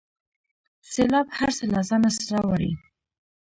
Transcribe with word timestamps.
سیلاب 0.91 1.27
هر 1.37 1.49
څه 1.57 1.63
له 1.73 1.81
ځانه 1.89 2.09
سره 2.19 2.39
وړي. 2.49 2.71